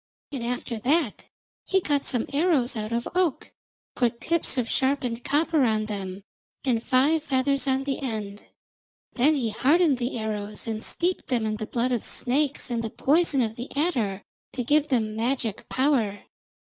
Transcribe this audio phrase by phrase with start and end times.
[0.31, 1.27] And after that
[1.63, 3.53] he cut some arrows out of oak,
[3.95, 6.23] put tips of sharpened copper on them,
[6.63, 8.41] and five feathers on the end.
[9.13, 12.89] Then he hardened the arrows and steeped them in the blood of snakes and the
[12.89, 16.23] poison of the adder to give them magic power.